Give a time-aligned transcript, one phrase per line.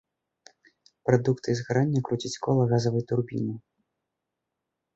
[1.09, 3.55] Прадукты згарання круцяць кола газавай турбіны.